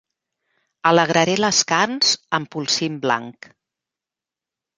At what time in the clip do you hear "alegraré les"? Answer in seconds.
0.91-1.59